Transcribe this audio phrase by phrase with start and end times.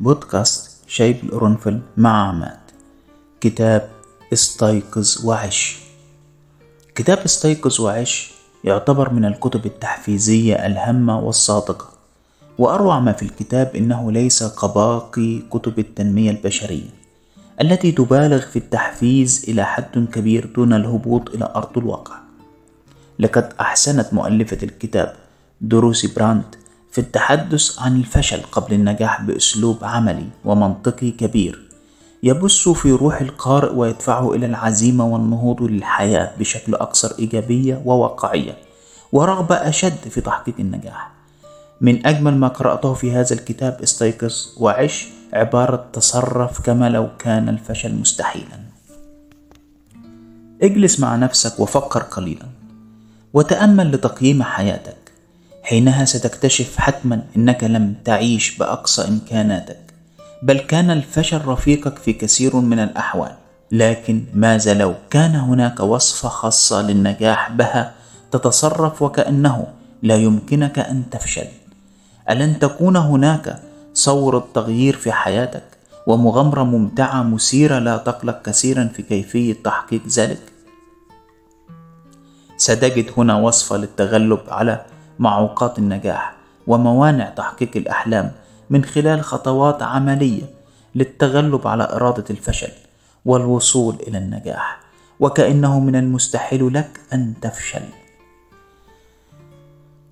[0.00, 2.58] بودكاست شاي بالقرنفل مع عماد.
[3.40, 3.90] كتاب
[4.32, 5.78] استيقظ وعش.
[6.94, 8.32] كتاب استيقظ وعش
[8.64, 11.88] يعتبر من الكتب التحفيزية الهامة والصادقة
[12.58, 16.90] وأروع ما في الكتاب إنه ليس كباقي كتب التنمية البشرية
[17.60, 22.14] التي تبالغ في التحفيز إلى حد كبير دون الهبوط إلى أرض الواقع.
[23.18, 25.16] لقد أحسنت مؤلفة الكتاب
[25.60, 26.56] دروسي براند
[26.98, 31.68] في التحدث عن الفشل قبل النجاح بأسلوب عملي ومنطقي كبير.
[32.22, 38.56] يبث في روح القارئ ويدفعه إلى العزيمة والنهوض للحياة بشكل أكثر إيجابية وواقعية
[39.12, 41.10] ورغبة أشد في تحقيق النجاح.
[41.80, 47.94] من أجمل ما قرأته في هذا الكتاب استيقظ وعش عبارة تصرف كما لو كان الفشل
[47.94, 48.60] مستحيلا.
[50.62, 52.46] اجلس مع نفسك وفكر قليلا
[53.32, 54.97] وتأمل لتقييم حياتك.
[55.68, 59.80] حينها ستكتشف حتما إنك لم تعيش بأقصى إمكاناتك
[60.42, 63.32] بل كان الفشل رفيقك في كثير من الأحوال.
[63.72, 67.94] لكن ماذا لو كان هناك وصفة خاصة للنجاح بها
[68.32, 69.66] تتصرف وكأنه
[70.02, 71.46] لا يمكنك أن تفشل؟
[72.30, 73.62] ألن تكون هناك
[73.94, 75.64] صور التغيير في حياتك
[76.06, 80.42] ومغامرة ممتعة مثيرة لا تقلق كثيرا في كيفية تحقيق ذلك؟
[82.56, 84.84] ستجد هنا وصفة للتغلب على
[85.18, 88.32] معوقات النجاح وموانع تحقيق الأحلام
[88.70, 90.42] من خلال خطوات عملية
[90.94, 92.72] للتغلب على إرادة الفشل
[93.24, 94.80] والوصول إلى النجاح
[95.20, 97.82] وكأنه من المستحيل لك أن تفشل.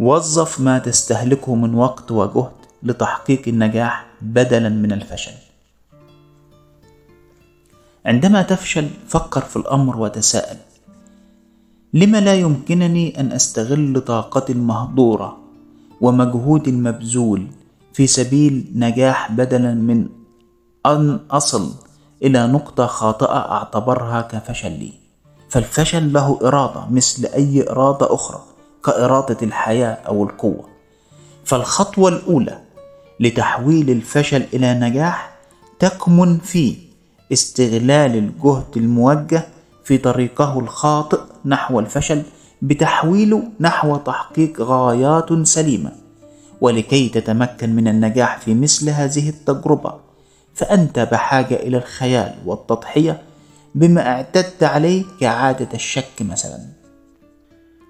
[0.00, 2.52] وظف ما تستهلكه من وقت وجهد
[2.82, 5.32] لتحقيق النجاح بدلا من الفشل.
[8.06, 10.56] عندما تفشل فكر في الأمر وتساءل
[11.94, 15.36] لما لا يمكنني أن أستغل طاقتي المهدوره
[16.00, 17.46] ومجهودي المبذول
[17.92, 20.08] في سبيل نجاح بدلا من
[20.86, 21.70] أن أصل
[22.22, 24.92] إلى نقطة خاطئة أعتبرها كفشل لي.
[25.48, 28.42] فالفشل له إرادة مثل أي إرادة أخرى
[28.84, 30.64] كإرادة الحياة أو القوة.
[31.44, 32.58] فالخطوة الأولى
[33.20, 35.38] لتحويل الفشل إلى نجاح
[35.78, 36.76] تكمن في
[37.32, 39.48] استغلال الجهد الموجه
[39.84, 42.22] في طريقه الخاطئ نحو الفشل
[42.62, 45.92] بتحويله نحو تحقيق غايات سليمة.
[46.60, 49.94] ولكي تتمكن من النجاح في مثل هذه التجربة
[50.54, 53.22] فأنت بحاجة إلى الخيال والتضحية
[53.74, 56.58] بما اعتدت عليه كعادة الشك مثلا.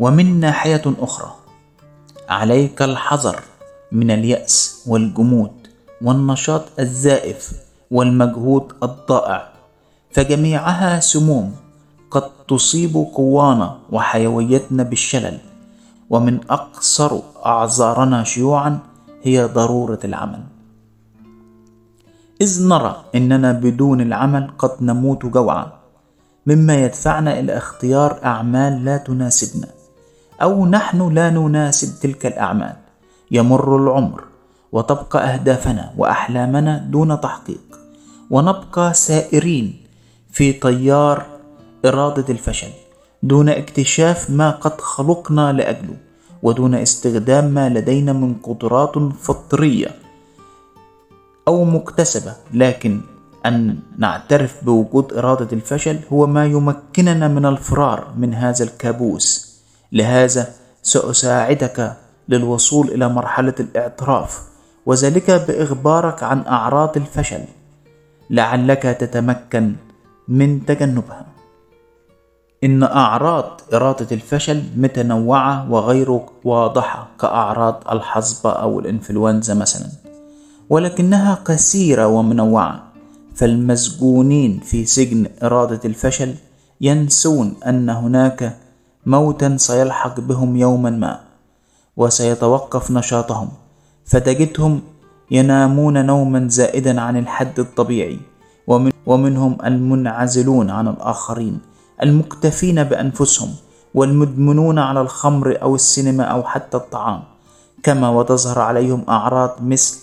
[0.00, 1.34] ومن ناحية أخرى
[2.28, 3.40] عليك الحذر
[3.92, 5.52] من اليأس والجمود
[6.02, 7.52] والنشاط الزائف
[7.90, 9.52] والمجهود الضائع
[10.10, 11.54] فجميعها سموم
[12.52, 15.38] تصيب قوانا وحيويتنا بالشلل
[16.10, 17.12] ومن أقصر
[17.46, 18.78] أعذارنا شيوعا
[19.22, 20.42] هي ضرورة العمل.
[22.40, 25.72] إذ نرى أننا بدون العمل قد نموت جوعا
[26.46, 29.68] مما يدفعنا إلى اختيار أعمال لا تناسبنا
[30.42, 32.76] أو نحن لا نناسب تلك الأعمال.
[33.30, 34.24] يمر العمر
[34.72, 37.64] وتبقى أهدافنا وأحلامنا دون تحقيق
[38.30, 39.76] ونبقى سائرين
[40.30, 41.31] في طيار
[41.84, 42.68] إرادة الفشل
[43.22, 45.96] دون اكتشاف ما قد خلقنا لأجله
[46.42, 49.90] ودون استخدام ما لدينا من قدرات فطرية
[51.48, 52.34] أو مكتسبة.
[52.54, 53.00] لكن
[53.46, 59.52] أن نعترف بوجود إرادة الفشل هو ما يمكننا من الفرار من هذا الكابوس.
[59.92, 60.48] لهذا
[60.82, 61.96] سأساعدك
[62.28, 64.42] للوصول إلى مرحلة الاعتراف
[64.86, 67.44] وذلك بإخبارك عن أعراض الفشل
[68.30, 69.74] لعلك تتمكن
[70.28, 71.31] من تجنبها.
[72.64, 79.86] إن أعراض إرادة الفشل متنوعة وغير واضحة كأعراض الحصبة أو الإنفلونزا مثلا
[80.70, 82.82] ولكنها كثيرة ومنوعة.
[83.34, 86.34] فالمسجونين في سجن إرادة الفشل
[86.80, 88.56] ينسون أن هناك
[89.06, 91.20] موتا سيلحق بهم يوما ما
[91.96, 93.48] وسيتوقف نشاطهم.
[94.04, 94.82] فتجدهم
[95.30, 98.18] ينامون نوما زائدا عن الحد الطبيعي
[98.66, 101.71] ومن ومنهم المنعزلون عن الآخرين.
[102.02, 103.50] المكتفين بأنفسهم
[103.94, 107.22] والمدمنون على الخمر أو السينما أو حتى الطعام
[107.82, 109.98] كما وتظهر عليهم أعراض مثل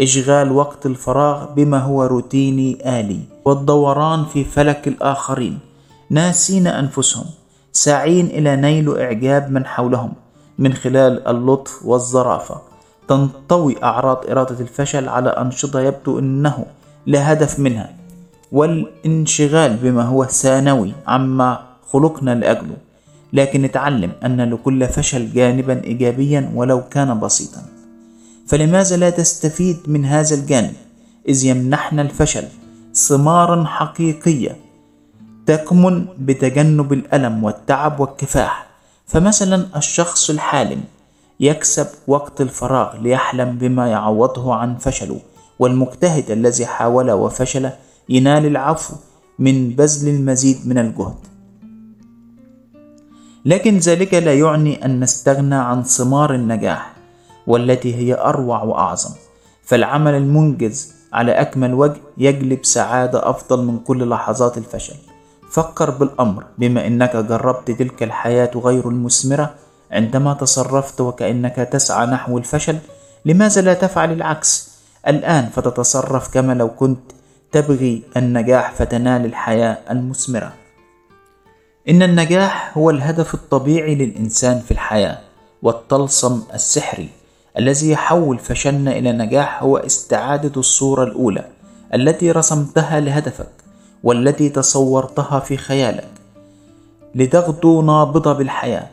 [0.00, 5.58] إشغال وقت الفراغ بما هو روتيني آلي والدوران في فلك الآخرين
[6.10, 7.24] ناسين أنفسهم
[7.72, 10.12] ساعين إلى نيل إعجاب من حولهم
[10.58, 12.60] من خلال اللطف والظرافة
[13.08, 16.64] تنطوي أعراض إرادة الفشل على أنشطة يبدو أنه
[17.06, 18.05] لا هدف منها.
[18.52, 22.76] والانشغال بما هو ثانوي عما خلقنا لأجله
[23.32, 27.62] لكن نتعلم أن لكل فشل جانبا إيجابيا ولو كان بسيطا.
[28.46, 30.72] فلماذا لا تستفيد من هذا الجانب؟
[31.28, 32.44] إذ يمنحنا الفشل
[32.94, 34.56] ثمارا حقيقية
[35.46, 38.66] تكمن بتجنب الألم والتعب والكفاح.
[39.06, 40.80] فمثلا الشخص الحالم
[41.40, 45.20] يكسب وقت الفراغ ليحلم بما يعوضه عن فشله
[45.58, 47.70] والمجتهد الذي حاول وفشل
[48.08, 48.94] ينال العفو
[49.38, 51.16] من بذل المزيد من الجهد.
[53.44, 56.92] لكن ذلك لا يعني أن نستغنى عن ثمار النجاح
[57.46, 59.14] والتي هي أروع وأعظم.
[59.62, 64.94] فالعمل المنجز على أكمل وجه يجلب سعادة أفضل من كل لحظات الفشل.
[65.50, 69.54] فكر بالأمر بما أنك جربت تلك الحياة غير المثمرة
[69.90, 72.78] عندما تصرفت وكأنك تسعى نحو الفشل
[73.24, 74.76] لماذا لا تفعل العكس؟
[75.08, 77.15] الآن فتتصرف كما لو كنت
[77.52, 80.52] تبغي النجاح فتنال الحياة المثمرة.
[81.88, 85.18] إن النجاح هو الهدف الطبيعي للإنسان في الحياة
[85.62, 87.08] والطلسم السحري
[87.58, 91.44] الذي يحول فشلنا إلى نجاح هو استعادة الصورة الأولى
[91.94, 93.48] التي رسمتها لهدفك
[94.02, 96.08] والتي تصورتها في خيالك
[97.14, 98.86] لتغدو نابضة بالحياة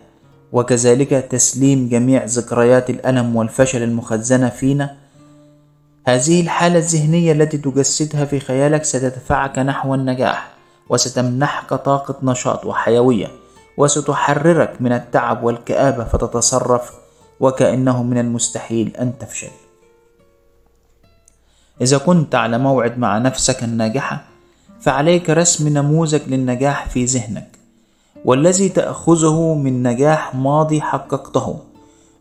[0.52, 4.96] وكذلك تسليم جميع ذكريات الألم والفشل المخزنة فينا
[6.08, 10.54] هذه الحالة الذهنية التي تجسدها في خيالك ستدفعك نحو النجاح
[10.90, 13.28] وستمنحك طاقة نشاط وحيوية
[13.78, 16.92] وستحررك من التعب والكآبة فتتصرف
[17.40, 19.52] وكأنه من المستحيل أن تفشل.
[21.82, 24.24] إذا كنت على موعد مع نفسك الناجحة
[24.82, 27.48] فعليك رسم نموذج للنجاح في ذهنك
[28.26, 31.60] والذي تأخذه من نجاح ماضي حققته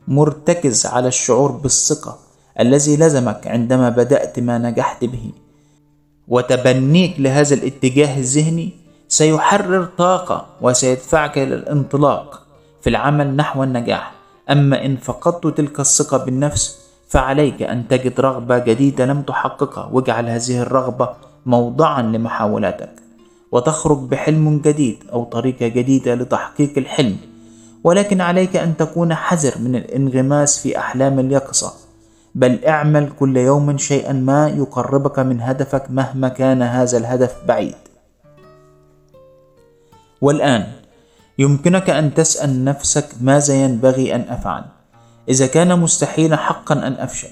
[0.08, 2.19] مرتكز على الشعور بالثقة
[2.61, 5.33] الذي لزمك عندما بدأت ما نجحت به.
[6.29, 8.71] وتبنيك لهذا الاتجاه الذهني
[9.09, 12.47] سيحرر طاقة وسيدفعك إلى الانطلاق
[12.83, 14.13] في العمل نحو النجاح.
[14.51, 16.79] أما إن فقدت تلك الثقة بالنفس
[17.09, 19.89] فعليك أن تجد رغبة جديدة لم تحققها.
[19.93, 21.09] واجعل هذه الرغبة
[21.47, 22.93] موضعا لمحاولاتك.
[23.53, 27.17] وتخرج بحلم جديد أو طريقة جديدة لتحقيق الحلم.
[27.85, 31.81] ولكن عليك أن تكون حذر من الانغماس في أحلام اليقظة.
[32.34, 37.75] بل اعمل كل يوم شيئا ما يقربك من هدفك مهما كان هذا الهدف بعيد.
[40.20, 40.67] والآن
[41.38, 44.64] يمكنك أن تسأل نفسك ماذا ينبغي أن أفعل.
[45.29, 47.29] إذا كان مستحيلا حقا أن أفشل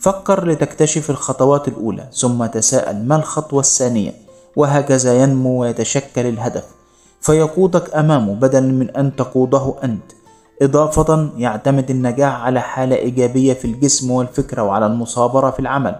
[0.00, 4.12] فكر لتكتشف الخطوات الأولى ثم تساءل ما الخطوة الثانية؟
[4.56, 6.64] وهكذا ينمو ويتشكل الهدف.
[7.20, 10.12] فيقودك أمامه بدلا من أن تقوده أنت.
[10.62, 15.96] إضافة يعتمد النجاح على حالة إيجابية في الجسم والفكرة وعلى المصابرة في العمل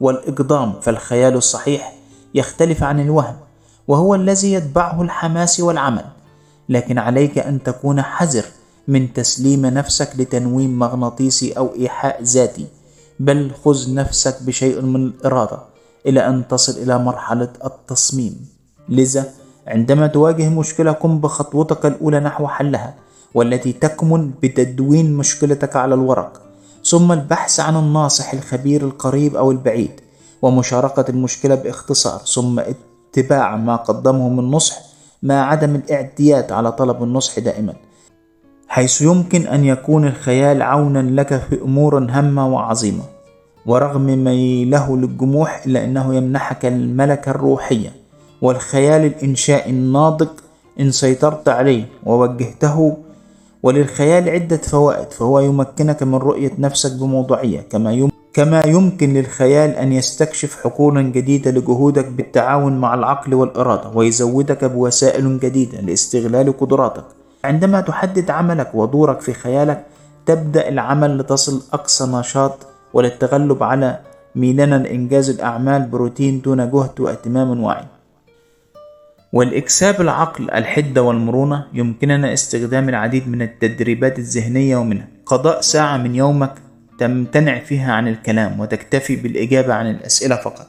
[0.00, 1.94] والإقدام فالخيال الصحيح
[2.34, 3.36] يختلف عن الوهم
[3.88, 6.04] وهو الذي يتبعه الحماس والعمل.
[6.68, 8.44] لكن عليك أن تكون حذر
[8.88, 12.66] من تسليم نفسك لتنويم مغناطيسي أو إيحاء ذاتي
[13.20, 15.58] بل خذ نفسك بشيء من الإرادة
[16.06, 18.48] إلى أن تصل إلى مرحلة التصميم.
[18.88, 19.24] لذا
[19.66, 22.94] عندما تواجه مشكلة قم بخطوتك الأولى نحو حلها.
[23.34, 26.40] والتي تكمن بتدوين مشكلتك على الورق
[26.84, 30.00] ثم البحث عن الناصح الخبير القريب أو البعيد
[30.42, 34.78] ومشاركة المشكلة باختصار ثم اتباع ما قدمه من نصح
[35.22, 37.74] مع عدم الاعتياد على طلب النصح دائما
[38.68, 43.02] حيث يمكن أن يكون الخيال عونا لك في أمور هامة وعظيمة
[43.66, 47.92] ورغم ميله للجموح إلا أنه يمنحك الملكة الروحية
[48.42, 50.28] والخيال الإنشائي الناضج
[50.80, 52.96] إن سيطرت عليه ووجهته
[53.64, 59.92] وللخيال عدة فوائد فهو يمكنك من رؤية نفسك بموضوعية كما يمكن كما يمكن للخيال أن
[59.92, 67.04] يستكشف حقولا جديدة لجهودك بالتعاون مع العقل والإرادة ويزودك بوسائل جديدة لاستغلال قدراتك.
[67.44, 69.84] عندما تحدد عملك ودورك في خيالك
[70.26, 72.58] تبدأ العمل لتصل أقصى نشاط
[72.94, 73.98] وللتغلب على
[74.36, 77.84] ميلنا لإنجاز الأعمال بروتين دون جهد واهتمام واعي.
[79.34, 85.08] والإكساب العقل الحدة والمرونة يمكننا استخدام العديد من التدريبات الذهنية ومنها.
[85.26, 86.54] قضاء ساعة من يومك
[86.98, 90.66] تمتنع فيها عن الكلام وتكتفي بالإجابة عن الأسئلة فقط.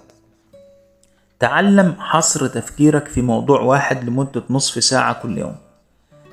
[1.39, 5.55] تعلم حصر تفكيرك في موضوع واحد لمدة نصف ساعة كل يوم.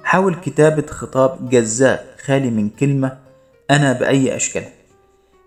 [0.04, 3.18] حاول كتابة خطاب جزاء خالي من كلمة
[3.70, 4.64] أنا بأي أشكال.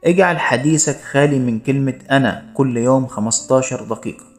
[0.03, 4.34] اجعل حديثك خالي من كلمة أنا كل يوم 15 دقيقة.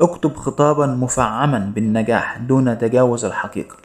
[0.00, 3.76] اكتب خطابا مفعما بالنجاح دون تجاوز الحقيقة.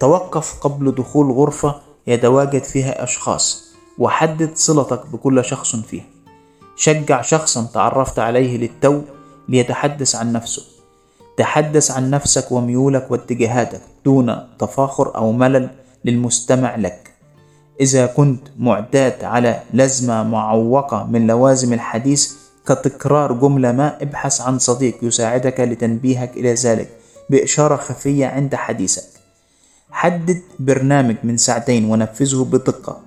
[0.00, 1.74] توقف قبل دخول غرفة
[2.06, 6.04] يتواجد فيها أشخاص وحدد صلتك بكل شخص فيها.
[6.76, 9.02] شجع شخصا تعرفت عليه للتو
[9.48, 10.62] ليتحدث عن نفسه.
[11.36, 15.70] تحدث عن نفسك وميولك واتجاهاتك دون تفاخر أو ملل
[16.04, 17.10] للمستمع لك.
[17.80, 22.32] إذا كنت معتاد على لزمة معوقة من لوازم الحديث
[22.66, 26.88] كتكرار جملة ما ابحث عن صديق يساعدك لتنبيهك إلى ذلك
[27.30, 29.20] بإشارة خفية عند حديثك.
[29.90, 33.00] حدد برنامج من ساعتين ونفذه بدقة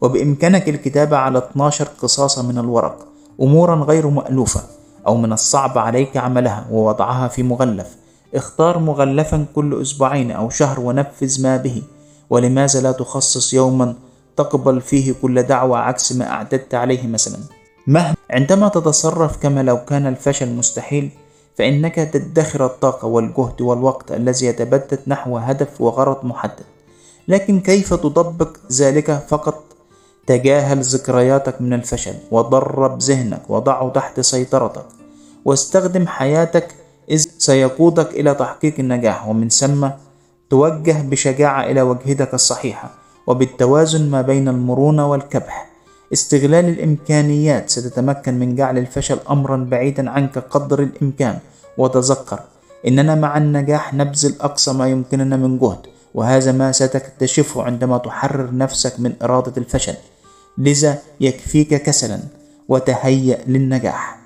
[0.00, 3.06] وبإمكانك الكتابة على 12 قصاصة من الورق
[3.40, 4.62] أمورا غير مألوفة
[5.06, 7.96] أو من الصعب عليك عملها ووضعها في مغلف.
[8.34, 11.82] اختار مغلفا كل أسبوعين أو شهر ونفذ ما به.
[12.30, 13.94] ولماذا لا تخصص يوما
[14.36, 17.38] تقبل فيه كل دعوة عكس ما أعددت عليه مثلا؟
[17.86, 21.10] مهما عندما تتصرف كما لو كان الفشل مستحيل
[21.58, 26.64] فإنك تدخر الطاقة والجهد والوقت الذي يتبدد نحو هدف وغرض محدد.
[27.28, 29.64] لكن كيف تطبق ذلك فقط؟
[30.26, 34.86] تجاهل ذكرياتك من الفشل ودرب ذهنك وضعه تحت سيطرتك
[35.44, 36.74] واستخدم حياتك
[37.10, 39.28] إذ سيقودك إلى تحقيق النجاح.
[39.28, 39.88] ومن ثم
[40.50, 42.90] توجه بشجاعة إلى وجهتك الصحيحة
[43.26, 45.70] وبالتوازن ما بين المرونة والكبح.
[46.12, 51.38] استغلال الإمكانيات ستتمكن من جعل الفشل أمرا بعيدا عنك قدر الإمكان.
[51.78, 52.40] وتذكر
[52.86, 59.00] إننا مع النجاح نبذل أقصى ما يمكننا من جهد وهذا ما ستكتشفه عندما تحرر نفسك
[59.00, 59.94] من إرادة الفشل.
[60.58, 62.18] لذا يكفيك كسلا
[62.68, 64.18] وتهيأ للنجاح.